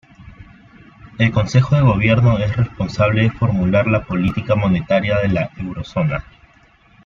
El 1.19 1.31
Consejo 1.31 1.75
de 1.75 1.81
gobierno 1.83 2.39
es 2.39 2.57
responsable 2.57 3.21
de 3.21 3.29
formular 3.29 3.85
la 3.85 4.01
política 4.03 4.55
monetaria 4.55 5.19
de 5.19 5.27
la 5.27 5.51
Eurozona. 5.57 6.23